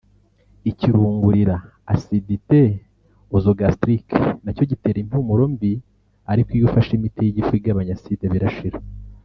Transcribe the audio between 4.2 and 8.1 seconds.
na cyo gitera impumuro mbi ariko iyo ufashe imiti y’igifu igabanya